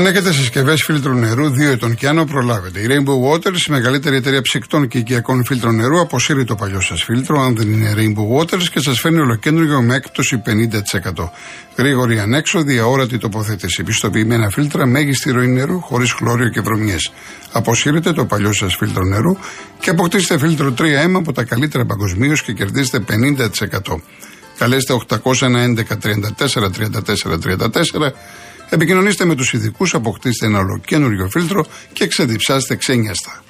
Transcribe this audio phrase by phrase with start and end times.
[0.00, 2.80] Αν έχετε συσκευές φίλτρου νερού 2 ετών και άνω, προλάβετε.
[2.80, 7.02] Η Rainbow Waters, η μεγαλύτερη εταιρεία ψυκτών και οικιακών φίλτρων νερού, αποσύρει το παλιό σας
[7.02, 11.30] φίλτρο, αν δεν είναι Rainbow Waters, και σας φέρνει ολοκέντρο με έκπτωση 50%.
[11.76, 13.82] Γρήγορη ανέξοδη, αόρατη τοποθέτηση.
[13.82, 17.12] Πιστοποιημένα φίλτρα, μέγιστη ροή νερού, χωρίς χλώριο και βρωμιές.
[17.52, 19.36] Αποσύρετε το παλιό σας φίλτρο νερού
[19.80, 24.02] και αποκτήστε φίλτρο 3M από τα καλύτερα παγκοσμίως και κερδίστε 50%.
[24.58, 28.12] Καλέστε 811 34 34 34
[28.70, 33.42] Επικοινωνήστε με τους ειδικούς, αποκτήστε ένα ολοκένουργιο φίλτρο και ξεδιψάστε ξένιαστα.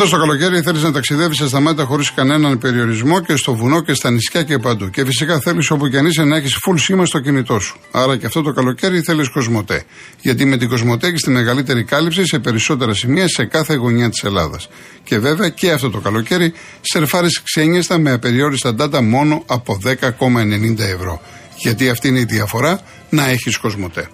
[0.00, 3.94] Φέτο το καλοκαίρι θέλεις να ταξιδεύεις στα σταμάτα χωρίς κανέναν περιορισμό και στο βουνό και
[3.94, 4.90] στα νησιά και παντού.
[4.90, 7.76] Και φυσικά θέλεις όπου και αν είσαι να έχεις full σήμα στο κινητό σου.
[7.90, 9.84] Άρα και αυτό το καλοκαίρι θέλεις Κοσμοτέ.
[10.20, 14.22] Γιατί με την Κοσμοτέ έχεις τη μεγαλύτερη κάλυψη σε περισσότερα σημεία σε κάθε γωνιά της
[14.22, 14.68] Ελλάδας.
[15.04, 21.20] Και βέβαια και αυτό το καλοκαίρι σερφάρεις ξένιαστα με απεριόριστα data μόνο από 10,90 ευρώ.
[21.56, 24.08] Γιατί αυτή είναι η διαφορά να έχεις Κοσμοτέ.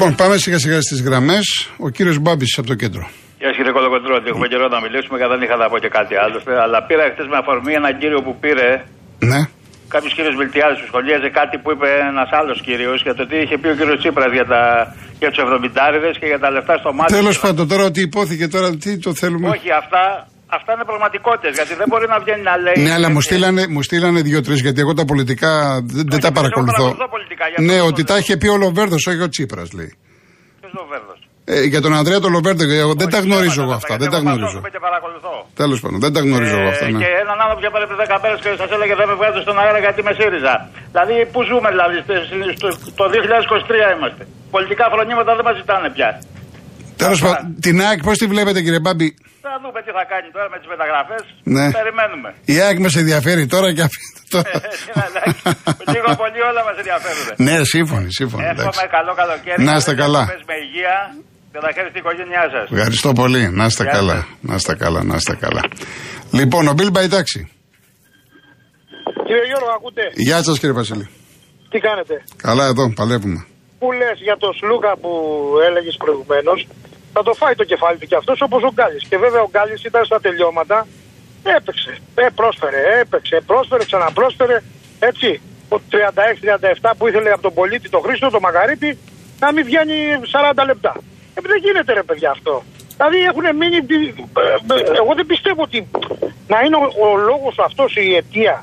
[0.00, 1.46] Λοιπόν, πάμε σιγά σιγά στις γραμμές.
[1.86, 3.04] Ο κύριος Μπάμπης από το κέντρο.
[3.38, 6.14] Γεια σας κύριε Κολοκοντρότη, έχουμε καιρό να μιλήσουμε και δεν είχα να πω και κάτι
[6.24, 6.36] άλλο.
[6.64, 8.68] Αλλά πήρα χθες με αφορμή έναν κύριο που πήρε.
[9.30, 9.40] Ναι.
[9.94, 13.56] Κάποιος κύριος Μιλτιάδη που σχολίαζε κάτι που είπε ένας άλλος κύριος για το τι είχε
[13.60, 14.60] πει ο κύριος Τσίπρας για, τα,
[15.20, 17.12] για τους 70 και για τα λεφτά στο μάτι.
[17.18, 20.02] Τέλος πάντων, τώρα ότι υπόθηκε τώρα, τι το θέλουμε; Όχι, αυτά
[20.56, 21.52] Αυτά είναι πραγματικότητες.
[21.58, 22.78] Γιατί δεν μπορεί να βγαίνει να λέει.
[22.84, 25.52] Ναι, αλλά μου στείλανε, μου στείλανε δύο-τρεις, γιατί εγώ τα πολιτικά
[25.84, 26.86] δεν, δεν τα παρακολουθώ.
[27.16, 29.92] Πολιτικά, ναι, ότι τα είχε πει ο Λοβέρδος, όχι ο Τσίπρας, λέει.
[30.60, 33.94] Ποιος Λοβέρδος; Ε, για τον Ανδρέα τον Λοβέρδο, εγώ δεν τα γνωρίζω εγώ αυτά.
[34.02, 34.58] Δεν τα γνωρίζω.
[35.62, 36.84] Τέλος πάντων, δεν τα γνωρίζω εγώ αυτά.
[36.90, 36.98] Ναι.
[37.02, 39.78] Και έναν άνθρωπο για πριν 10 μέρες και σας έλεγε δεν με βγάζω στον αέρα
[39.84, 40.54] γιατί με ΣΥΡΙΖΑ.
[40.92, 41.96] Δηλαδή, πού ζούμε, δηλαδή,
[42.98, 44.22] το 2023 είμαστε.
[44.54, 46.10] Πολιτικά φρονήματα δεν μας ζητάνε πια.
[47.02, 49.08] Τέλος πάντων, την ΑΕΚ πώς τη βλέπετε, κύριε Μπάμπη;
[49.46, 51.22] Θα δούμε τι θα κάνει τώρα με τις μεταγραφές.
[51.56, 51.66] Ναι.
[51.80, 52.28] Περιμένουμε.
[52.44, 54.02] Η ΑΕΚ μας ενδιαφέρει τώρα και αυτή.
[55.94, 57.26] Λίγο πολύ όλα μας ενδιαφέρουν.
[57.46, 58.44] Ναι, σύμφωνοι, σύμφωνοι.
[58.44, 59.62] Εύχομαι καλό καλοκαίρι.
[59.62, 60.22] Να είστε καλά.
[60.50, 60.96] Με υγεία
[61.52, 62.66] και τα χέρια στην οικογένειά σας.
[62.76, 63.42] Ευχαριστώ πολύ.
[63.58, 64.26] Να είστε καλά.
[64.40, 65.62] Να είστε καλά, να είστε καλά.
[66.30, 67.40] Λοιπόν, ο Μπιλ Μπαϊτάξη.
[69.26, 71.08] Κύριε Γιώργο, ακούτε; Γεια σας, κύριε Βασίλη.
[71.70, 73.46] Τι κάνετε; Καλά, εδώ, παλεύουμε.
[73.78, 75.10] Πού λες για το Σλούκα που
[75.68, 76.66] έλεγες προηγουμένως,
[77.18, 79.04] θα το φάει το κεφάλι του κι αυτός όπως ο Γκάλης.
[79.10, 80.78] Και βέβαια ο Γκάλης ήταν στα τελειώματα,
[81.56, 81.92] έπαιξε,
[82.22, 84.56] ε, πρόσφερε, έπαιξε, πρόσφερε, ξαναπρόσφερε.
[85.10, 85.28] Έτσι,
[85.74, 88.90] ο 36-37 που ήθελε από τον πολίτη, τον Χρήστο, τον Μαγαρίτη,
[89.42, 89.96] να μην βγαίνει
[90.34, 90.92] 40 λεπτά.
[91.36, 92.54] Ε, δεν γίνεται ρε παιδιά αυτό.
[92.96, 93.78] Δηλαδή έχουν μείνει.
[93.78, 95.78] Ε, ε, εγώ δεν πιστεύω ότι
[96.52, 98.56] να είναι ο, ο λόγος αυτός η αιτία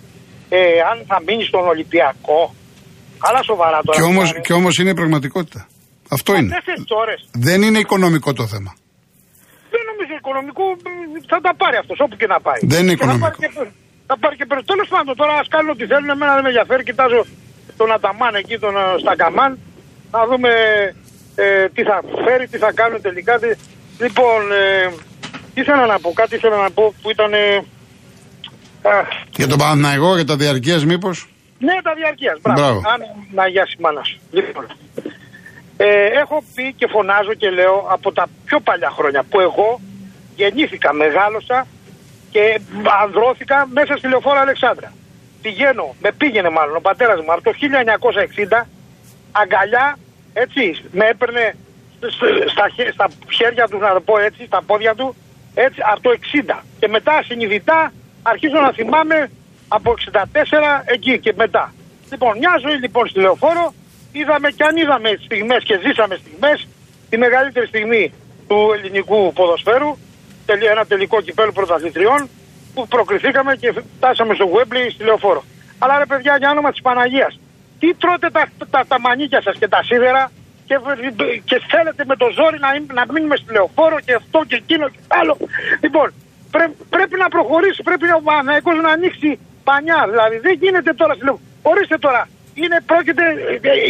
[0.49, 0.59] ε,
[0.91, 2.41] αν θα μείνει στον Ολυμπιακό.
[3.27, 3.97] Αλλά σοβαρά τώρα.
[4.45, 5.61] Και όμως είναι πραγματικότητα.
[6.09, 6.55] Αυτό είναι.
[7.31, 8.75] Δεν είναι οικονομικό το θέμα.
[9.69, 10.63] Δεν νομίζω οικονομικό,
[11.27, 12.59] θα τα πάρει αυτός όπου και να πάει.
[12.61, 13.31] Δεν είναι οικονομικό.
[14.07, 16.09] Θα πάρει και, Τέλος πάντων, τώρα ας κάνουν ό,τι θέλουν.
[16.09, 16.83] Εμένα δεν με ενδιαφέρει.
[16.83, 17.25] Κοιτάζω
[17.77, 19.59] τον Αταμάν εκεί, τον ε, Σταγκαμάν.
[20.11, 20.49] Να δούμε
[21.35, 23.39] ε, τι θα φέρει, τι θα κάνουν τελικά.
[23.99, 24.89] Λοιπόν, ε,
[25.53, 27.33] τι ήθελα να πω, κάτι ήθελα να πω που ήταν.
[27.33, 27.63] Ε,
[29.35, 31.29] για τον Παναγιώ, για τα διαρκείας, μήπως;
[31.59, 32.37] Ναι, τα διαρκείας.
[32.41, 32.61] Μπράβο.
[32.61, 32.81] Μπράβο.
[32.93, 33.01] Αν
[33.33, 34.19] να γιάσει μάνα σου.
[34.31, 34.65] Λοιπόν,
[35.77, 39.79] ε, έχω πει και φωνάζω και λέω από τα πιο παλιά χρόνια που εγώ
[40.35, 41.67] γεννήθηκα, μεγάλωσα
[42.31, 42.59] και
[43.01, 44.93] ανδρώθηκα μέσα στη λεωφόρα Αλεξάνδρα.
[45.41, 47.51] Πηγαίνω, με πήγαινε μάλλον ο πατέρας μου από το
[48.61, 48.65] 1960
[49.31, 49.97] αγκαλιά,
[50.33, 51.55] έτσι, με έπαιρνε
[52.51, 55.15] στα, στα χέρια του, να το πω έτσι, στα πόδια του,
[55.53, 56.09] έτσι, από το
[56.49, 56.59] 60.
[56.79, 59.31] Και μετά συνειδητά αρχίζω να θυμάμαι
[59.67, 60.23] από 64
[60.85, 61.73] εκεί και μετά.
[62.11, 63.73] Λοιπόν, μια ζωή λοιπόν στη λεωφόρο,
[64.19, 66.67] είδαμε και αν είδαμε στιγμές και ζήσαμε στιγμές
[67.09, 68.13] τη μεγαλύτερη στιγμή
[68.47, 69.97] του ελληνικού ποδοσφαίρου
[70.71, 72.29] ένα τελικό κυπέλου πρωταθλητριών
[72.73, 75.43] που προκριθήκαμε και φτάσαμε στο Γουέμπλι στη λεωφόρο.
[75.79, 77.39] Αλλά ρε παιδιά για όνομα της Παναγίας
[77.79, 80.31] τι τρώτε τα, τα, τα μανίκια σας και τα σίδερα
[80.65, 80.79] και,
[81.43, 84.99] και θέλετε με το ζόρι να, να μείνουμε στη λεωφόρο και αυτό και εκείνο και
[85.07, 85.37] άλλο.
[85.81, 86.13] Λοιπόν,
[86.51, 90.07] πρέ, πρέπει να προχωρήσει, πρέπει ο Παναγικός να ανοίξει πανιά.
[90.09, 91.43] Δηλαδή δεν γίνεται τώρα στη λεωφόρο.
[91.61, 92.27] Ορίστε τώρα,
[92.63, 93.23] είναι, πρόκειται,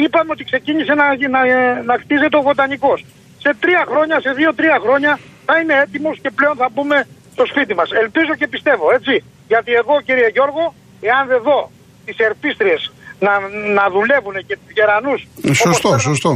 [0.04, 1.42] είπαμε ότι ξεκίνησε να, να,
[1.90, 3.00] να χτίζεται ο βοτανικός.
[3.44, 5.12] Σε τρία χρόνια, σε δύο-τρία χρόνια
[5.46, 6.98] θα είναι έτοιμος και πλέον θα μπούμε
[7.36, 7.90] στο σπίτι μας.
[8.04, 9.24] Ελπίζω και πιστεύω, έτσι.
[9.52, 10.64] Γιατί εγώ, κύριε Γιώργο,
[11.10, 11.60] εάν δεν δω
[12.06, 12.82] τις ερπίστριες
[13.26, 13.34] να,
[13.78, 15.20] να δουλεύουν και τους γερανούς.
[15.64, 16.32] Σωστό, όπως σωστό.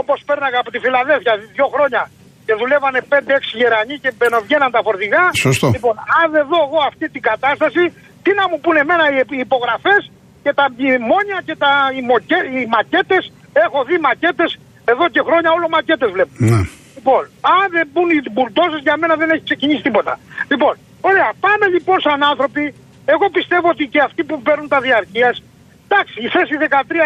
[0.00, 2.02] Όπως πέρναγα από τη Φιλαδέλφια δύο χρόνια
[2.46, 3.14] και δουλεύανε 5-6
[3.60, 5.24] γερανοί και μπαινοβγαίναν τα φορτηγά.
[5.48, 5.66] Σωστό.
[5.76, 7.82] Λοιπόν, αν δεν δω εγώ αυτή την κατάσταση,
[8.22, 10.02] τι να μου πούνε εμένα οι υπογραφές
[10.44, 13.32] και τα μνημόνια και τα, οι, μοκέ, οι μακέτες,
[13.64, 14.50] έχω δει μακέτες
[14.92, 16.30] εδώ και χρόνια όλο μακέτες βλέπω.
[16.36, 16.60] Ναι.
[16.96, 17.22] Λοιπόν,
[17.56, 20.12] αν δεν μπουν οι μπουρντόζες για μένα δεν έχει ξεκινήσει τίποτα.
[20.52, 22.74] Λοιπόν, ωραία, πάμε λοιπόν σαν άνθρωποι,
[23.04, 25.42] εγώ πιστεύω ότι και αυτοί που παίρνουν τα διαρκείας,
[25.88, 26.54] εντάξει, η θέση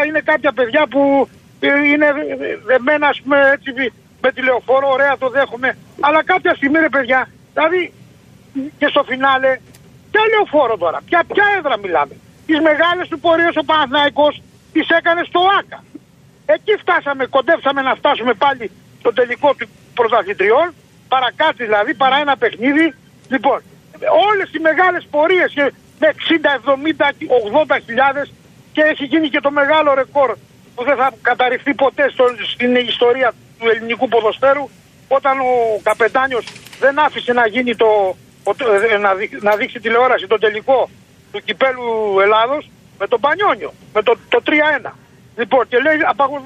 [0.02, 1.29] 13 είναι κάποια παιδιά που
[1.61, 2.08] ε, είναι
[2.67, 7.93] δεμένα, ας πούμε, έτσι, με τηλεοφόρο, ωραία το δέχομαι, αλλά κάποια στιγμή ρε παιδιά, δηλαδή
[8.79, 9.50] και στο φινάλε,
[10.11, 12.14] ποια λεωφόρο τώρα, ποια, ποια έδρα μιλάμε.
[12.49, 14.35] Τις μεγάλες του πορείες ο Παναθηναϊκός
[14.73, 15.85] τις έκανε στο ΆΚΑ.
[16.47, 20.75] Εκεί φτάσαμε, κοντέψαμε να φτάσουμε πάλι στο τελικό του πρωταθλητριών,
[21.09, 22.95] παρακάτω δηλαδή, παρά ένα παιχνίδι.
[23.29, 23.59] Λοιπόν,
[24.31, 25.53] όλες οι μεγάλες πορείες
[25.99, 27.12] με 60, 70,
[27.75, 28.33] 80 χιλιάδες
[28.73, 30.37] και έχει γίνει και το μεγάλο ρεκόρ
[30.75, 34.69] που δεν θα καταρριφθεί ποτέ στο, στην ιστορία του ελληνικού ποδοσφαίρου
[35.09, 36.44] όταν ο Καπετάνιος
[36.81, 38.17] δεν άφησε να γίνει το,
[38.93, 39.11] ε, να,
[39.41, 40.91] να δείξει τηλεόραση το τελικό
[41.33, 44.43] του κυπέλου Ελλάδος με τον Πανιόνιο, με το, το
[44.85, 44.91] 3-1.
[45.37, 45.97] Λοιπόν, και λέει,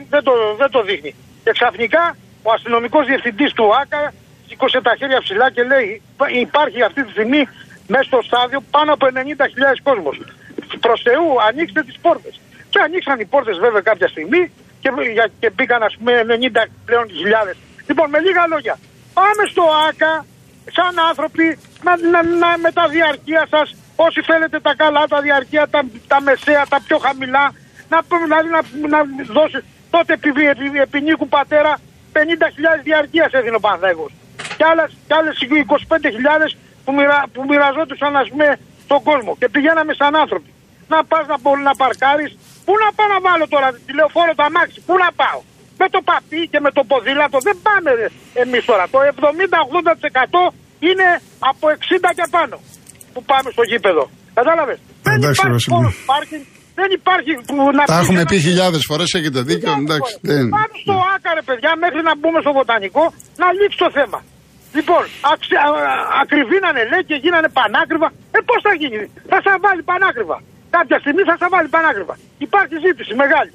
[0.08, 1.14] δεν το, δεν το δείχνει.
[1.44, 4.12] Και ξαφνικά ο αστυνομικός διευθυντής του ΆΚΑ
[4.48, 6.02] σήκωσε τα χέρια ψηλά και λέει:
[6.40, 7.48] Υπάρχει αυτή τη στιγμή
[7.86, 9.12] μέσα στο στάδιο πάνω από 90.000
[9.82, 10.20] κόσμος.
[10.80, 12.40] Προς Θεού, ανοίξτε τις πόρτες.
[12.70, 14.90] Και ανοίξαν οι πόρτες βέβαια κάποια στιγμή και,
[15.40, 17.56] και μπήκαν ας πούμε 90 πλέον χιλιάδες.
[17.86, 18.78] Λοιπόν, με λίγα λόγια,
[19.14, 20.26] πάμε στο ΆΚΑ
[20.70, 25.68] σαν άνθρωποι να, να, να, με τα διαρκεία σας, όσοι θέλετε τα καλά, τα διαρκεία,
[25.68, 27.52] τα, τα μεσαία, τα πιο χαμηλά,
[27.88, 28.98] να, δηλαδή, να, να
[29.32, 31.78] δώσει τότε επί, επί, επί νίκου πατέρα
[32.12, 32.18] 50.000
[32.82, 34.12] διαρκείας έδινε ο Παναθέγος.
[34.56, 35.36] Και άλλες, και άλλες
[35.88, 40.50] 25.000 που, μοιρα, που μοιραζόντουσαν ας πούμε στον κόσμο και πηγαίναμε σαν άνθρωποι.
[40.88, 44.94] Να πας να, να παρκάρεις, πού να πάω να βάλω τώρα τηλεοφόρο το αμάξι, πού
[44.96, 45.40] να πάω.
[45.82, 47.90] Με το παπί και με το ποδήλατο δεν πάμε
[48.42, 48.84] εμείς τώρα.
[48.94, 50.42] Το 70-80%
[50.88, 51.08] είναι
[51.50, 51.64] από
[52.06, 52.56] 60 και πάνω
[53.12, 54.04] που πάμε στο γήπεδο.
[54.38, 55.68] Κατάλαβες; Δεν υπάρχει
[56.12, 56.44] πάρκινγκ,
[56.80, 59.72] δεν υπάρχει που να Τα έχουμε πει χιλιάδες φορές, έχετε δίκιο.
[59.82, 60.44] Εντάξει, δεν...
[60.56, 63.04] Πάμε στο άκαρε, παιδιά, μέχρι να μπούμε στο βοτανικό
[63.42, 64.18] να λύσει το θέμα.
[64.76, 65.02] Λοιπόν,
[65.32, 65.68] αξι, α,
[66.22, 68.08] ακριβή να είναι λέει και γίνανε πανάκριβα.
[68.36, 68.98] Ε, πώς θα γίνει,
[69.32, 70.38] θα σα βάλει πανάκριβα.
[70.76, 72.14] Κάποια στιγμή θα σα βάλει πανάκριβα.
[72.46, 73.52] Υπάρχει ζήτηση μεγάλη.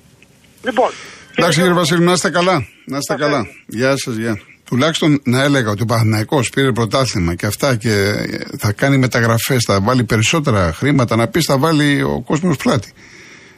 [0.67, 0.91] Λοιπόν.
[1.39, 2.67] Εντάξει, κύριε Βασίλη, να είστε καλά.
[2.85, 3.47] Να είστε καλά.
[3.67, 8.13] Γεια σας, γεια τουλάχιστον να έλεγα ότι ο Παναθυναϊκό πήρε πρωτάθλημα και αυτά και
[8.57, 12.91] θα κάνει μεταγραφές, θα βάλει περισσότερα χρήματα, να πεις θα βάλει ο κόσμος πλάτη.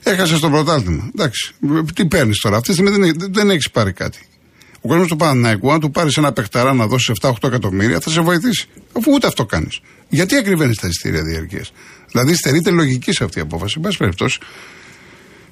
[0.04, 1.12] Έχασε το πρωτάθλημα.
[1.16, 1.54] Εντάξει,
[1.94, 4.20] τι παίρνεις τώρα; Αυτή τη στιγμή δεν, δεν έχεις πάρει κάτι.
[4.82, 8.22] Ο κόσμος του Παναθηναϊκού, αν του πάρεις ένα παιχταρά να δώσεις 7-8 εκατομμύρια, θα σε
[8.22, 8.66] βοηθήσει.
[8.98, 9.80] Αφού ούτε αυτό κάνεις.
[10.10, 11.72] Γιατί ακριβένεις τα εισιτήρια διαρκείας;
[12.12, 13.74] Δηλαδή στερείται λογική σε αυτή η απόφαση.
[13.78, 14.40] Εν πάση περιπτώσει.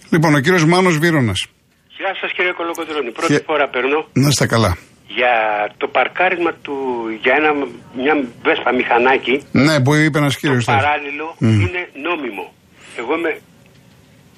[0.09, 1.47] Λοιπόν, ο κύριος Μάνος Βίρονας.
[1.97, 3.11] Γεια σας κύριε Κολοκοτρόνη.
[3.11, 3.99] Πρώτη φορά περνώ.
[4.13, 4.77] Να είστε καλά
[5.19, 5.33] για
[5.77, 6.75] το παρκάρισμα του
[7.23, 7.51] για ένα,
[8.01, 8.15] μια
[8.45, 9.35] βέσπα μηχανάκι.
[9.65, 10.65] Ναι, που είπε ένας κύριος.
[10.65, 12.45] Το παράλληλο είναι νόμιμο.
[12.99, 13.31] Εγώ με,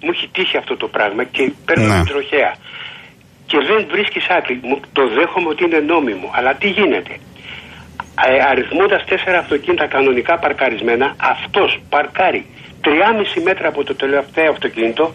[0.04, 1.96] μου έχει τύχει αυτό το πράγμα και παίρνω ναι.
[1.98, 2.52] την τροχέα.
[3.50, 4.56] Και δεν βρίσκεις άκρη.
[4.98, 6.28] Το δέχομαι ότι είναι νόμιμο.
[6.38, 7.14] Αλλά τι γίνεται;
[8.28, 12.42] Ε, Αριθμώντας τέσσερα αυτοκίνητα κανονικά παρκαρισμένα, αυτός παρκάρει
[12.84, 15.06] 3,5 μέτρα από το τελευταίο αυτοκίνητο.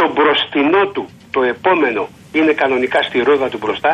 [0.00, 1.04] Το μπροστινό του,
[1.34, 2.02] το επόμενο,
[2.38, 3.92] είναι κανονικά στη ρόδα του μπροστά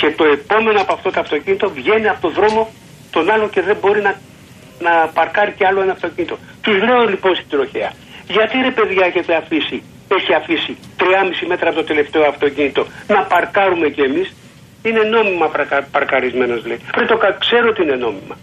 [0.00, 2.62] και το επόμενο από αυτό το αυτοκίνητο βγαίνει από το δρόμο
[3.14, 4.12] τον άλλο και δεν μπορεί να,
[4.86, 6.36] να παρκάρει και άλλο ένα αυτοκίνητο.
[6.64, 7.90] Τους λέω λοιπόν στην τροχέα,
[8.36, 9.78] γιατί ρε παιδιά έχετε αφήσει,
[10.18, 12.82] έχει αφήσει 3,5 μέτρα από το τελευταίο αυτοκίνητο
[13.14, 14.28] να παρκάρουμε κι εμείς;
[14.88, 15.46] Είναι νόμιμα
[15.96, 16.80] παρκαρισμένος λέει.
[16.94, 18.34] Πρέπει το ξέρω ότι είναι νόμιμα.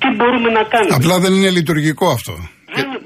[0.00, 2.34] Τι μπορούμε να κάνουμε; Απλά δεν είναι λειτουργικό αυτό.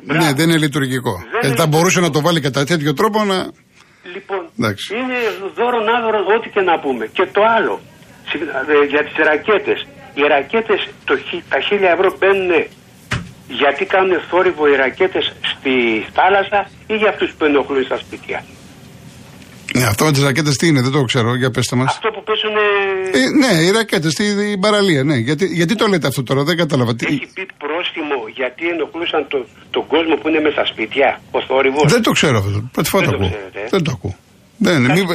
[0.04, 1.22] Δεν, ναι, δεν είναι λειτουργικό.
[1.42, 3.50] Δεν ε, θα μπορούσε να το βάλει κατά τέτοιο τρόπο να.
[4.14, 4.42] Λοιπόν,
[5.00, 5.18] είναι
[5.54, 7.06] δώρο άδωρο ό,τι και να πούμε.
[7.06, 7.80] Και το άλλο,
[8.32, 9.86] ε, για τις ρακέτες.
[10.14, 11.14] Οι ρακέτες, το,
[11.48, 12.50] τα χίλια ευρώ μπαίνουν
[13.48, 15.72] γιατί κάνουν θόρυβο οι ρακέτες στη
[16.12, 18.44] θάλασσα ή για αυτούς που ενοχλούν στα σπίτια;
[19.74, 21.88] Ναι, αυτό με τις ρακέτες τι είναι, δεν το ξέρω, για πέστε μας.
[21.94, 22.54] Αυτό που πέσουν.
[23.12, 25.16] Ε, ναι, οι ρακέτες, στην παραλία, ναι.
[25.16, 26.92] Γιατί, γιατί το λέτε αυτό τώρα, δεν κατάλαβα.
[27.00, 29.38] Έχει πει πρόστιμο γιατί ενοχλούσαν το,
[29.70, 32.58] τον κόσμο που είναι μέσα στα σπίτια, ο θόρυβος; Δεν το ξέρω αυτό.
[32.72, 33.26] Πρώτη φορά το ακούω.
[33.26, 34.16] Ε; Δεν το ακούω.
[34.60, 35.12] Δεν, ναι, μήπω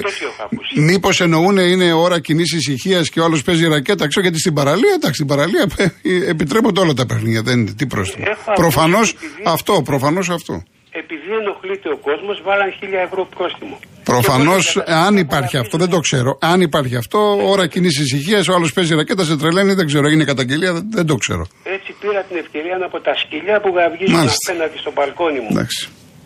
[0.75, 4.08] μήπως εννοούν είναι ώρα κοινή ησυχία και ο άλλος παίζει ρακέτα.
[4.08, 7.42] Ξέρω γιατί στην παραλία, εντάξει, στην παραλία ε, επιτρέπονται όλα τα παιχνίδια.
[7.42, 8.25] Δεν είναι τι πρόστιμο.
[8.56, 9.15] Προφανώς
[9.46, 10.63] αυτό, προφανώς αυτό.
[11.02, 13.76] Επειδή ενοχλείται ο κόσμος, βάλαν χίλια ευρώ πρόστιμο.
[14.04, 14.64] Προφανώς,
[15.06, 16.32] αν υπάρχει αυτό, δεν το ξέρω.
[16.52, 17.20] Αν υπάρχει αυτό,
[17.54, 20.08] ώρα κοινή ησυχίας, ο άλλος παίζει ρακέτα, σε τρελαίνει, δεν ξέρω.
[20.14, 21.44] Είναι καταγγελία, δεν, το ξέρω.
[21.76, 25.52] Έτσι πήρα την ευκαιρία από τα σκυλιά που γαβγίζουν απέναντι στο μπαλκόνι μου.
[25.52, 25.82] Εντάξει.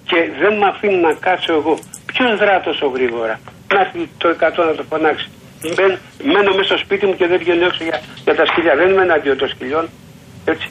[0.09, 1.73] Και δεν με αφήνει να κάτσω εγώ.
[2.11, 3.35] Ποιος δρά τόσο γρήγορα;
[3.73, 5.27] Να έρθει το 100 να το φωνάξει.
[6.33, 8.73] μένω μέσα στο σπίτι μου και δεν βγαίνω έξω για, για τα σκυλιά.
[8.79, 9.85] Δεν είμαι εναντίον των σκυλιών.
[10.51, 10.67] Έτσι.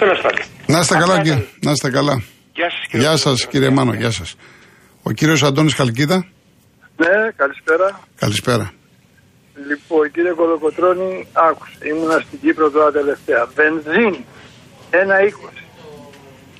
[0.00, 0.44] Τέλος πάντων.
[0.72, 1.44] Να είστε καλά, κύριε.
[1.66, 2.14] Να είστε καλά.
[2.52, 3.92] Γεια σας, κύριε, Γεια σας, κύριε Μάνο.
[3.92, 4.36] Γεια σας.
[5.02, 6.26] Ο κύριος Αντώνης Χαλκίδα.
[6.96, 8.00] Ναι, καλησπέρα.
[8.16, 8.72] Καλησπέρα.
[9.68, 11.72] Λοιπόν, κύριε Κολοκοτρώνη, άκουσα.
[11.90, 13.48] Ήμουνα στην Κύπρο τώρα τελευταία.
[13.54, 14.24] Βενζίνη,
[14.90, 15.62] 1,20.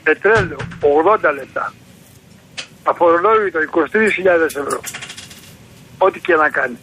[0.02, 1.72] Πετρέλαιο, 80 λεπτά.
[2.82, 4.80] Αφορολόγητο, 23.000 ευρώ.
[5.98, 6.78] Ό,τι και να κάνει.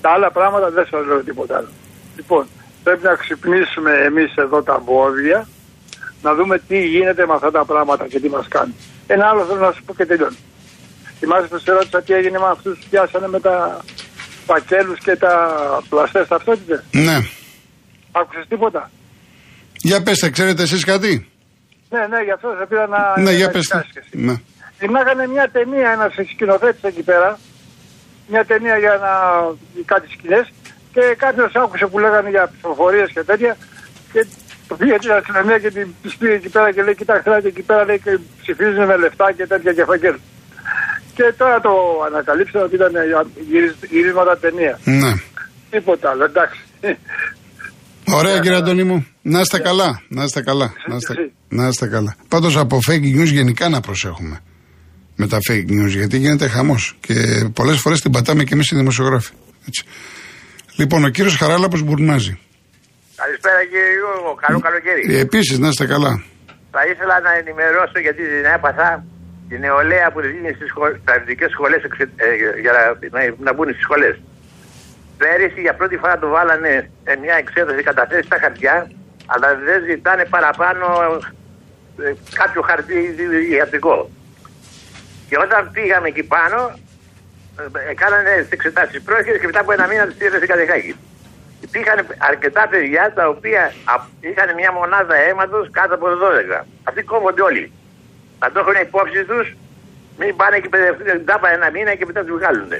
[0.00, 1.68] Τα άλλα πράγματα δεν σας λέω τίποτα άλλο.
[2.16, 2.46] Λοιπόν,
[2.82, 5.48] πρέπει να ξυπνήσουμε εμείς εδώ τα βόδια,
[6.22, 8.74] να δούμε τι γίνεται με αυτά τα πράγματα και τι μας κάνει.
[9.06, 10.36] Ένα άλλο θέλω να σου πω και τελειώνω.
[11.18, 13.84] Θυμάσαι που σε ρώτησα τι έγινε με αυτούς που πιάσανε με τα
[14.46, 15.34] φακέλους και τα
[15.88, 17.16] πλαστές ταυτότητες; Ναι.
[18.12, 18.90] Άκουσες τίποτα;
[19.76, 21.30] Για πέστε, ξέρετε εσείς κάτι;
[21.90, 23.22] Ναι, ναι, γι' αυτό σε πήρα να.
[23.22, 23.84] Ναι, για πέστε.
[24.10, 24.34] Ναι.
[24.78, 27.38] Δημάγανε μια ταινία ένας σκηνοθέτης εκεί πέρα.
[28.28, 29.12] Μια ταινία για να...
[29.84, 30.52] κάτι σκηνές.
[30.92, 33.56] Και κάποιος άκουσε που λέγανε για ψηφοφορίες και τέτοια.
[34.12, 34.26] Και
[34.74, 35.86] πήγε την αστυνομία και την
[36.18, 39.72] πήγε εκεί πέρα και λέει: Κοιτάξτε, εκεί πέρα λέει και ψηφίζουν με λεφτά και τέτοια
[39.72, 40.16] και φαγγέλ.
[41.16, 41.72] Και τώρα το
[42.08, 42.92] ανακαλύψαμε ότι ήταν
[43.90, 44.78] γυρίσματα ταινία.
[44.84, 45.12] Ναι.
[45.70, 46.60] Τίποτα άλλο, εντάξει.
[48.08, 49.06] Ωραία κύριε Αντώνη μου.
[49.22, 50.00] Να είστε καλά.
[50.08, 50.72] Να είστε καλά.
[50.86, 51.14] Να είστε,
[51.48, 52.16] να είστε καλά.
[52.28, 54.40] Πάντως από fake news γενικά να προσέχουμε.
[55.16, 56.96] Με τα fake news γιατί γίνεται χαμός.
[57.00, 57.14] Και
[57.52, 59.32] πολλές φορές την πατάμε και εμείς οι δημοσιογράφοι.
[59.66, 59.84] Έτσι.
[60.76, 62.38] Λοιπόν, ο κύριος Χαράλαπος μπουρνάζει.
[63.22, 65.02] Καλησπέρα κύριε Γιώργο, καλό καλοκαίρι.
[65.14, 66.12] Ε, Επίσης, να είστε καλά.
[66.74, 68.88] Θα ήθελα να ενημερώσω γιατί την έπαθα
[69.48, 70.90] την νεολαία που δίνει στις σχολ...
[71.02, 72.28] στα ειδικές σχολές ε,
[72.64, 72.82] για να,
[73.14, 74.14] να, να μπουν στις σχολές.
[75.20, 76.72] Πέρυσι για πρώτη φορά το βάλανε
[77.24, 78.74] μια εξέδωση καταθέσεις στα χαρτιά,
[79.32, 80.86] αλλά δεν ζητάνε παραπάνω
[82.04, 82.98] ε, κάποιο χαρτί
[83.56, 83.96] ιατρικό.
[85.28, 86.58] Και όταν πήγαμε εκεί πάνω,
[87.90, 90.94] ε, κάνανε τις εξετάσεις πρόχειρες και μετά από ένα μήνα τις πήρε στην Καλεχάκη
[91.60, 93.72] υπήρχαν αρκετά παιδιά τα οποία
[94.20, 96.16] είχαν μια μονάδα αίματος κάτω από το
[96.60, 96.64] 12.
[96.88, 97.72] Αυτοί κόβονται όλοι.
[98.40, 99.46] Να το έχουν υπόψη τους,
[100.18, 102.72] μην πάνε και παιδευτούν τάπα ένα μήνα και μετά τους βγάλουν.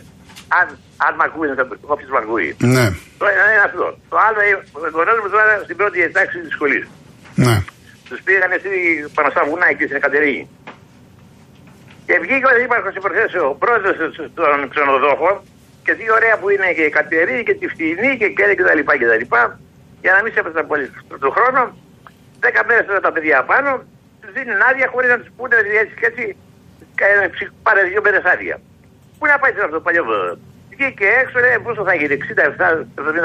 [0.58, 0.66] Αν,
[1.06, 1.48] αν μ' ακούει,
[1.92, 2.48] όποιος μ' ακούει.
[2.76, 2.86] Ναι.
[3.20, 3.86] Το ένα είναι αυτό.
[4.10, 4.40] Το άλλο,
[4.92, 6.86] γνωρίζω μου τώρα στην πρώτη τάξη της σχολής.
[7.34, 7.56] Ναι.
[8.08, 8.70] Τους πήγαν εσύ
[9.14, 10.44] πάνω στα βουνά εκεί στην Εκατερίνη.
[12.06, 13.96] Και βγήκε ο δήμαρχο υποθέσεω, ο πρόεδρος
[14.38, 15.34] των ξενοδόχων
[15.86, 18.92] και τι ωραία που είναι και η Κατερίνη και τη Φτηνή και και τα λοιπά
[18.96, 19.42] και τα λοιπά.
[20.02, 20.86] Για να μην σε έπαιρνε πολύ
[21.22, 21.62] του χρόνο,
[22.44, 23.70] δέκα μέρες τώρα τα παιδιά πάνω,
[24.20, 26.08] του δίνουν άδεια χωρίς να τους πούνε έτσι και
[27.26, 28.56] έτσι, πάρες δύο μέρες άδεια.
[29.18, 30.04] Πού να πάει αυτό το παλιό
[30.70, 32.16] Βγήκε έξω, λέει πόσο θα γίνει,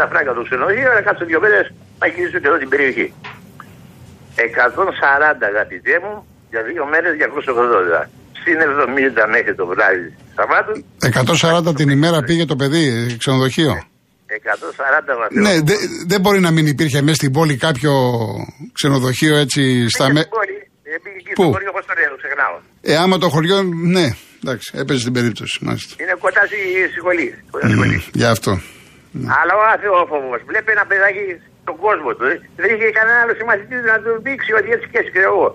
[0.03, 3.13] 67-70 φράγκα το ξενοδοχείο, να κάτσω δύο μέρες να γυρίσω και εδώ την περιοχή.
[4.35, 6.13] 140 αγαπητέ μου,
[6.49, 8.57] για δύο μέρες 280 συν
[9.25, 10.07] 70 μέχρι το βράδυ
[10.37, 10.73] Σαββάτου.
[11.71, 13.73] 140 την ημέρα πήγε το παιδί ξενοδοχείο.
[14.31, 15.41] 140 βαθμού.
[15.41, 17.91] Ναι, δεν δε μπορεί να μην υπήρχε μέσα στην πόλη κάποιο
[18.73, 20.29] ξενοδοχείο έτσι στα μέσα.
[21.35, 21.71] Πού; Στο χωριό,
[22.13, 22.55] το ξεχνάω.
[22.81, 23.57] Ε, άμα το χωριό,
[23.95, 24.05] ναι,
[24.43, 25.55] εντάξει, έπαιζε την περίπτωση.
[25.65, 25.91] Μάλιστα.
[26.03, 26.59] Είναι κοντά στη
[26.97, 27.27] σχολή.
[27.51, 27.97] Κοντά στη σχολή.
[28.19, 28.51] γι' αυτό.
[29.39, 31.23] Αλλά ο αθεόφοβος βλέπει ένα παιδάκι
[31.63, 32.25] στον κόσμο του.
[32.31, 32.35] Ε.
[32.61, 35.47] Δεν είχε κανένα άλλο συμμαθητή να του δείξει ότι έτσι και έτσι εγώ.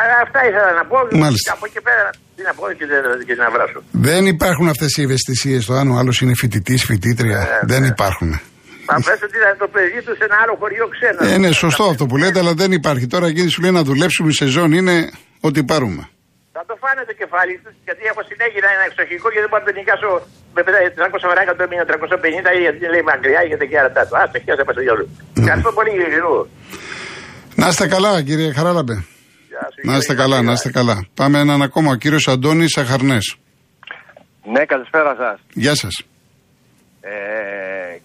[0.00, 0.98] Αλλά αυτά ήθελα να πω.
[1.24, 1.52] Μάλιστα.
[1.56, 2.04] Από εκεί πέρα
[2.36, 2.86] τι να πω και,
[3.28, 3.78] και να βράσω.
[4.08, 5.60] Δεν υπάρχουν αυτές οι ευαισθησίες.
[5.68, 7.40] Το αν ο άλλος είναι φοιτητής, φοιτήτρια.
[7.40, 7.86] Ε, δεν ναι.
[7.94, 8.30] υπάρχουν.
[8.90, 11.20] Μα πες ότι ήταν το παιδί του σε ένα άλλο χωριό ξένα.
[11.32, 13.06] Ε, ναι, σωστό αυτό που λέτε, αλλά δεν υπάρχει.
[13.14, 14.96] Τώρα εκείνη σου λέει να δουλέψουμε σε ζώνη είναι
[15.48, 16.02] ότι πάρουμε.
[16.56, 19.68] Θα το φάνε το κεφάλι τους, γιατί έχω συνέχεια ένα εξοχικό και δεν μπορώ να
[19.68, 20.10] το νοικιάσω
[20.56, 24.14] με 300 βαράκια το μήνα, 350 ή γιατί λέει μακριά γιατί και άλλα τα του.
[24.18, 24.94] Α, το χιάσα πας στο γιο
[25.40, 26.22] Ευχαριστώ πολύ κύριε
[27.60, 28.96] Να είστε καλά κύριε Χαράλαμπε.
[29.82, 31.06] Να είστε καλά, να είστε καλά.
[31.14, 31.90] Πάμε έναν ακόμα.
[31.90, 33.18] Ο κύριος Αντώνης Αχαρνέ.
[34.52, 35.40] Ναι, καλησπέρα σας.
[35.52, 36.02] Γεια σας.
[37.00, 37.98] Ε,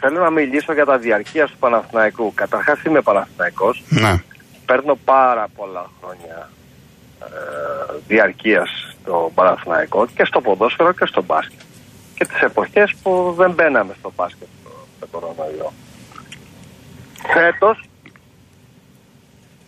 [0.00, 2.34] θέλω να μιλήσω για τα διαρκεία του Παναθηναϊκού.
[2.34, 3.82] Καταρχάς είμαι Παναθηναϊκός.
[3.88, 4.22] Ναι.
[4.66, 6.50] Παίρνω πάρα πολλά χρόνια
[7.20, 7.26] ε,
[8.06, 8.70] διαρκείας
[9.00, 11.60] στο Παναθηναϊκό και στο ποδόσφαιρο και στο μπάσκετ.
[12.14, 14.48] Και τις εποχές που δεν μπαίναμε στο μπάσκετ
[15.00, 15.72] το κορονοϊό.
[17.34, 17.88] Φέτος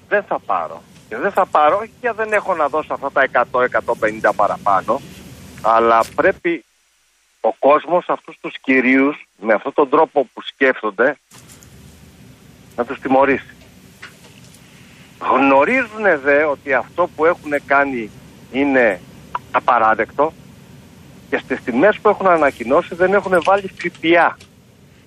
[0.08, 0.82] δεν θα πάρω.
[1.08, 5.00] Και δεν θα πάρω, όχι γιατί δεν έχω να δώσω αυτά τα 100-150 παραπάνω,
[5.62, 6.64] αλλά πρέπει
[7.40, 11.16] ο κόσμος αυτούς τους κυρίους με αυτόν τον τρόπο που σκέφτονται
[12.76, 13.54] να τους τιμωρήσει.
[15.18, 18.10] Γνωρίζουν δε ότι αυτό που έχουν κάνει
[18.52, 19.00] είναι
[19.50, 20.32] απαράδεκτο
[21.30, 24.36] και στις τιμές που έχουν ανακοινώσει δεν έχουν βάλει ΦΠΑ.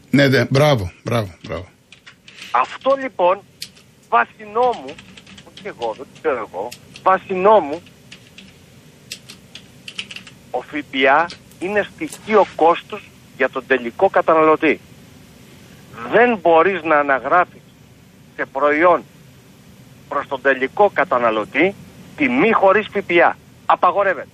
[0.09, 1.67] Ναι, ναι, μπράβο, μπράβο, μπράβο.
[2.51, 3.41] Αυτό λοιπόν
[4.09, 4.95] βάσει νόμου
[5.61, 6.69] και εγώ, δεν ξέρω εγώ,
[7.03, 7.81] βάσει νόμου,
[10.51, 11.27] ο ΦΠΑ
[11.59, 14.79] είναι στοιχείο κόστους για τον τελικό καταναλωτή.
[16.11, 17.61] Δεν μπορείς να αναγράφεις
[18.35, 19.03] σε προϊόν
[20.09, 21.75] προς τον τελικό καταναλωτή
[22.15, 23.37] τιμή χωρίς ΦΠΑ.
[23.65, 24.27] Απαγορεύεται.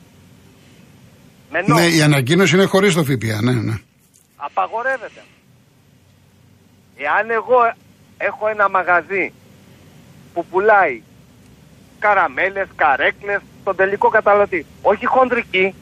[1.51, 3.77] Με ναι, η ανακοίνωση είναι χωρίς το ΦΠΑ, ναι, ναι.
[4.35, 5.21] Απαγορεύεται.
[6.97, 7.73] Εάν εγώ
[8.17, 9.33] έχω ένα μαγαζί
[10.33, 11.01] που πουλάει
[12.05, 14.65] καραμέλες, καρέκλες, στον τελικό καταναλωτή.
[14.81, 15.75] Όχι χοντρική,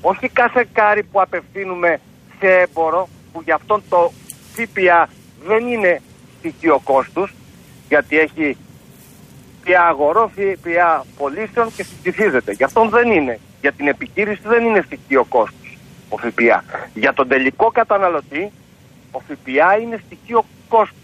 [0.00, 2.00] όχι κάθε κάρι που απευθύνουμε
[2.38, 4.12] σε έμπορο, που γι' αυτόν το
[4.52, 5.08] ΦΠΑ
[5.46, 6.02] δεν είναι
[6.38, 7.34] στοιχείο κόστους,
[7.88, 8.56] γιατί έχει
[9.62, 12.52] ΦΠΑ αγορό, ΦΠΑ πωλήσεων και συντηρίζεται.
[12.52, 13.38] Γι' αυτόν δεν είναι.
[13.60, 16.64] Για την επιχείρηση δεν είναι στοιχείο κόστους ο ΦΠΑ.
[16.94, 18.52] Για τον τελικό καταναλωτή
[19.10, 20.98] ο ΦΠΑ είναι στοιχείο κόστους.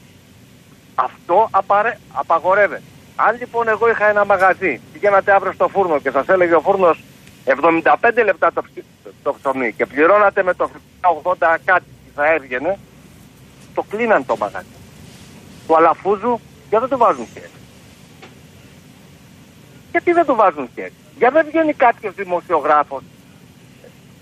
[0.94, 1.98] Αυτό απαρε...
[2.12, 2.82] απαγορεύεται.
[3.16, 7.02] Αν λοιπόν εγώ είχα ένα μαγαζί, πηγαίνατε αύριο στο φούρνο και σας έλεγε ο φούρνος
[7.44, 8.62] 75 λεπτά το,
[9.22, 10.70] το ψωμί και πληρώνατε με το
[11.22, 12.78] 80 κάτι που θα έβγαινε,
[13.74, 14.66] το κλείναν το μαγαζί.
[15.66, 17.50] Του αλαφούζου γιατί δεν το βάζουν χέρι.
[19.90, 20.92] Γιατί δεν το βάζουν χέρι.
[21.18, 23.02] Για δεν βγαίνει κάποιος δημοσιογράφος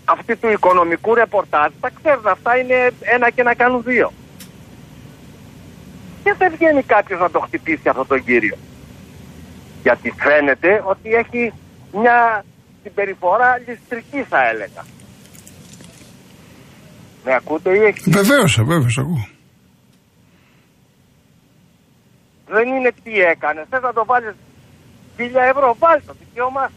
[0.05, 4.13] αυτή του οικονομικού ρεπορτάζ, τα ξέρουν αυτά είναι ένα και να κάνουν δύο.
[6.25, 8.57] Και δεν βγαίνει κάποιος να το χτυπήσει αυτό το κύριο.
[9.85, 11.53] Γιατί φαίνεται ότι έχει
[11.93, 12.45] μια
[12.83, 14.83] συμπεριφορά ληστρική θα έλεγα.
[17.25, 18.11] Με ακούτε ή έχει...
[18.11, 19.29] Βεβαίως, βεβαίως, ακούω.
[22.47, 23.64] Δεν είναι τι έκανε.
[23.71, 24.35] Θες να το βάλεις
[25.17, 26.71] χίλια ευρώ, βάλει το δικαίωμα.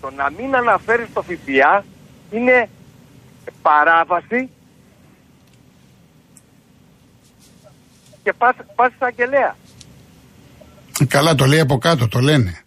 [0.00, 1.84] Το να μην αναφέρεις το ΦΠΑ
[2.30, 2.68] είναι
[3.62, 4.50] παράβαση
[8.22, 9.56] και πας, πας αγγελέα.
[11.08, 12.58] Καλά, το λέει από κάτω, το λένε.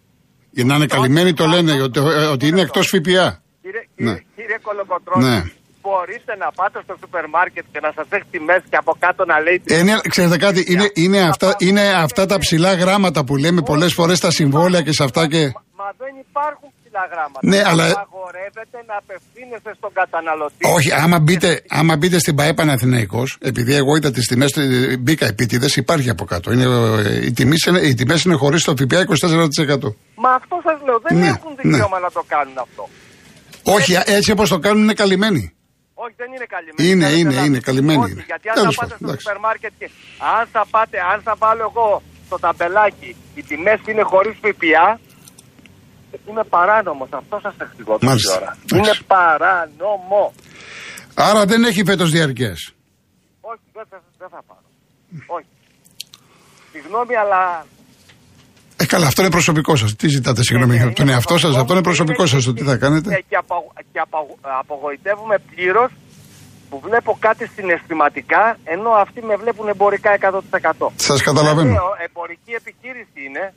[0.50, 1.98] Για να είναι καλυμμένοι το λένε ότι,
[2.32, 3.42] ότι είναι εκτός ΦΠΑ.
[3.62, 4.14] Κύριε, ναι.
[4.36, 5.42] κύριε Κολοκοτρώνη, ναι.
[5.82, 9.40] μπορείτε να πάτε στο σούπερ μάρκετ και να σας έχει τιμές και από κάτω να
[9.40, 9.62] λέει...
[9.66, 13.92] Ε, ναι, ξέρετε κάτι, είναι, είναι, αυτά, είναι αυτά τα ψηλά γράμματα που λέμε πολλές
[13.92, 15.42] φορές στα συμβόλαια και σε αυτά και...
[15.80, 17.40] Μα δεν υπάρχουν ψηλά γράμματα.
[17.42, 17.84] Ναι, αλλά...
[17.90, 20.64] Απαγορεύεται να απευθύνεσαι στον καταναλωτή.
[20.76, 24.52] Όχι, άμα μπείτε, άμα μπείτε στην ΠαΕ Παναθηναϊκός, επειδή εγώ είδα τις τιμές,
[24.98, 26.52] μπήκα επίτηδες, υπάρχει από κάτω.
[26.52, 26.66] Είναι,
[27.24, 29.94] οι, τιμές είναι, οι τιμές είναι χωρίς το ΦΠΑ 24%.
[30.14, 31.62] Μα αυτό σας λέω, δεν ναι, έχουν ναι.
[31.62, 32.04] δικαίωμα ναι.
[32.04, 32.88] να το κάνουν αυτό.
[33.62, 35.52] Όχι, έτσι όπως το κάνουν είναι καλυμμένοι.
[35.94, 36.88] Όχι, δεν είναι καλυμμένοι.
[36.90, 38.02] Είναι, είναι, είναι καλυμμένοι.
[38.04, 39.90] Όχι, γιατί αν θα πάτε στο σούπερ μάρκετ και
[40.38, 45.00] αν θα πάτε, αν θα βάλω εγώ στο ταμπελάκι, οι τιμές είναι χωρίς ΦΠΑ,
[46.28, 47.08] είναι παράνομος.
[47.12, 48.56] Αυτό σας εξηγώ τώρα.
[48.74, 50.32] Είναι παράνομο.
[51.14, 52.74] Άρα δεν έχει φέτος διαρκές.
[53.40, 54.68] Όχι, δεν θα, δεν θα πάρω.
[55.26, 55.46] Όχι.
[56.72, 57.66] Συγγνώμη, αλλά.
[58.76, 59.96] Ε, καλά, αυτό είναι προσωπικό σας.
[59.96, 62.52] Τι ζητάτε, συγγνώμη, από τον εαυτό σας, αυτό είναι προσωπικό σας.
[62.54, 63.24] Τι θα κάνετε.
[63.28, 65.90] Και, απο, και απο, απογοητεύομαι πλήρως
[66.70, 70.90] που βλέπω κάτι συναισθηματικά, ενώ αυτοί με βλέπουν εμπορικά 100%.
[70.96, 71.76] Σας καταλαβαίνω.
[72.06, 73.54] Εμπορική επιχείρηση είναι.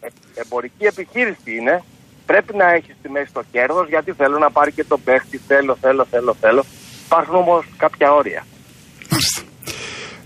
[0.00, 1.82] Ε, εμπορική επιχείρηση είναι
[2.26, 5.36] Πρέπει να έχεις στη μέση το κέρδος γιατί θέλω να πάρει και τον παίχτη.
[5.46, 6.64] Θέλω, θέλω, θέλω, θέλω.
[7.06, 8.46] Υπάρχουν όμως κάποια όρια.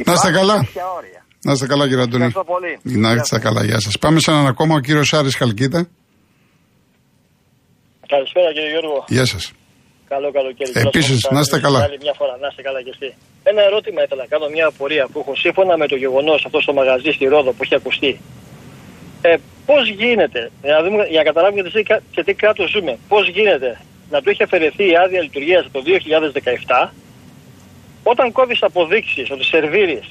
[0.07, 0.57] Να είστε καλά.
[1.43, 2.25] Να είστε καλά, κύριε Αντώνη.
[2.25, 2.79] Ευχαριστώ πολύ.
[2.83, 3.99] Να είστε καλά, γεια σας.
[3.99, 5.89] Πάμε σε έναν ακόμα, ο κύριος Άρη Χαλκίδα.
[8.07, 9.05] Καλησπέρα, κύριε Γιώργο.
[9.09, 9.53] Γεια σας.
[10.09, 10.73] Καλό καλοκαίρι.
[10.75, 11.81] Επίσης, να είστε καλά.
[11.83, 13.09] Άλλη μια φορά, να είστε καλά και εσύ.
[13.43, 16.73] Ένα ερώτημα ήθελα να κάνω, μια απορία που έχω σύμφωνα με το γεγονός αυτό στο
[16.73, 18.13] μαγαζί στη Ρόδο που έχει ακουστεί.
[19.23, 19.35] Ε,
[19.67, 21.63] πώς γίνεται, για να, δούμε, για να καταλάβουμε
[22.15, 23.71] σε τι κράτος ζούμε, πώς γίνεται
[24.11, 26.93] να του έχει αφαιρεθεί η άδεια λειτουργίας το 2017,
[28.03, 30.09] όταν κόβεις αποδείξεις ότι σερβίρεις,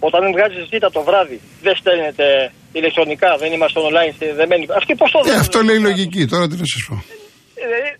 [0.00, 4.66] όταν βγάζεις ζήτα το βράδυ, δεν στέλνετε ηλεκτρονικά, δεν είμαστε online συνδεδεμένοι.
[4.80, 6.94] Αυτή πώς το ε, αυτό λέει η λογική, τώρα τι να σας πω.
[7.54, 7.96] Ε,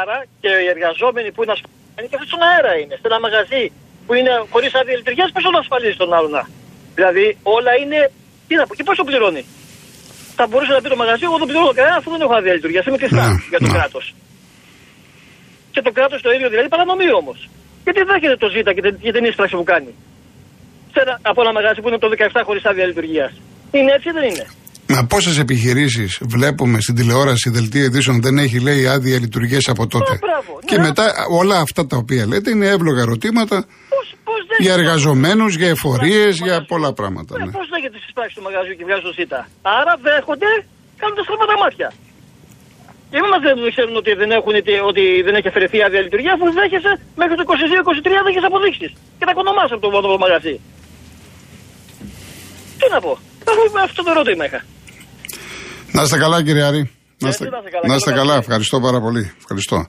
[0.00, 3.64] άρα και οι εργαζόμενοι που είναι ασφαλισμένοι και στον αέρα είναι, σε ένα μαγαζί
[4.06, 6.34] που είναι χωρίς άδεια λειτουργίας, πώς να ασφαλίζεις τον άλλον.
[6.98, 8.00] Δηλαδή όλα είναι.
[8.48, 9.42] Τι να πω, και πώς το πληρώνει;
[10.38, 12.82] Θα μπορούσε να πει το μαγαζί, εγώ δεν πληρώνω κανένα αφού δεν έχω άδεια λειτουργία.
[12.86, 13.76] Είμαι κλειστά ναι, για το ναι.
[13.76, 14.04] κράτος.
[15.74, 17.38] Και το κράτος το ίδιο δηλαδή παρανομεί όμως.
[17.84, 18.70] Γιατί δέχεται το ζήτα
[19.04, 19.92] και την ίσπραξη που κάνει.
[20.92, 23.32] Σε ένα, από ένα μαγαζί που είναι το 17 χωρίς άδεια λειτουργίας.
[23.76, 24.46] Είναι έτσι ή δεν είναι;
[24.86, 30.12] Μα πόσε επιχειρήσεις βλέπουμε στην τηλεόραση, δελτίο ειδήσεων δεν έχει λέει άδεια λειτουργίας από τότε.
[30.12, 30.82] Α, μπράβο, και ναι.
[30.82, 33.66] μετά όλα αυτά τα οποία λέτε είναι εύλογα ερωτήματα
[34.58, 37.32] για εργαζομένους, για εφορίες, για πολλά πράγματα.
[37.38, 37.50] Ναι.
[37.58, 39.40] Πώς λέγεται στι πράξει του μαγαζιού και βγάζουν ΣΥΤΑ;
[39.78, 40.50] Άρα δέχονται,
[41.00, 41.88] κάνουν τα στραβά μάτια.
[43.10, 44.54] Και μην μας δεν ξέρουν ότι δεν, έχουν,
[44.90, 48.90] ότι δεν έχει αφαιρεθεί άδεια λειτουργία, αφού δέχεσαι μέχρι το 22-23 δέχεσαι αποδείξεις.
[49.18, 50.54] Και τα κονομάς από το, το μαγαζί.
[52.78, 53.12] Τι να πω.
[53.86, 54.60] Αυτό το ερώτημα είχα.
[55.94, 56.90] Να είστε καλά, κύριε Άρη.
[57.18, 57.48] Να είστε,
[57.86, 59.32] να είστε καλά, ευχαριστώ πάρα πολύ.
[59.38, 59.86] Ευχαριστώ.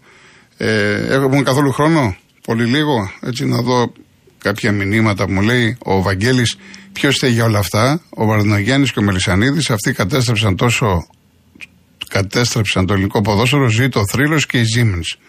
[0.58, 3.92] Ε, έχουμε καθόλου χρόνο, πολύ λίγο, έτσι να δω
[4.38, 6.58] κάποια μηνύματα που μου λέει ο Βαγγέλης
[6.94, 11.08] ποιος θέλει για όλα αυτά; Ο Βαρδινογιάννης και ο Μελισανίδης, αυτοί κατέστρεψαν τόσο.
[12.08, 15.20] Κατέστρεψαν το ελληνικό ποδόσφαιρο, ζει το θρύλος και η Siemens.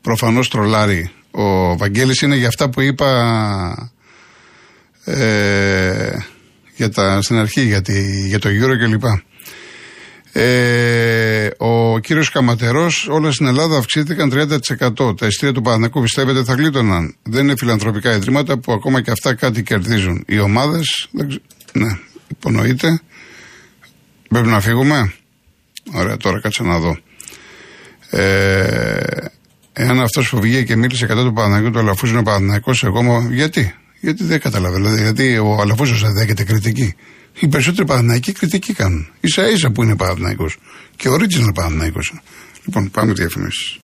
[0.00, 1.10] Προφανώς τρολάρει.
[1.30, 3.90] Ο Βαγγέλης είναι για αυτά που είπα
[5.04, 6.10] ε,
[6.76, 9.04] για τα, στην αρχή για, τη, για το Euro κλπ.
[10.32, 15.16] Ε, ο κύριος Καματερός, όλα στην Ελλάδα αυξήθηκαν 30%.
[15.16, 17.14] Τα ειστήρια του Παναγικού πιστεύετε θα γλίτωναν.
[17.22, 20.24] Δεν είναι φιλανθρωπικά ιδρύματα που ακόμα και αυτά κάτι κερδίζουν.
[20.26, 21.08] Οι ομάδες,
[21.72, 23.00] ναι, υπονοείται.
[24.28, 25.12] Πρέπει να φύγουμε.
[25.92, 26.98] Ωραία, τώρα κάτσε να δω.
[28.10, 29.00] Ε,
[29.72, 33.74] εάν αυτός που βγήκε και μίλησε κατά του Παναγιώτου, ο Αλαφούζο είναι Παναγικό, εγώ γιατί;
[34.00, 34.84] Γιατί δεν καταλαβαίνω.
[34.84, 36.94] Δηλαδή, γιατί ο Αλαφούζος δεν δέχεται κριτική;
[37.38, 39.08] Οι περισσότεροι Παναθηναϊκοί κριτική κάνουν.
[39.20, 40.56] σα ίσα που είναι Παναθηναϊκός.
[40.96, 42.14] Και ο original Παναθηναϊκός.
[42.64, 43.78] Λοιπόν, πάμε διαφημίσεις.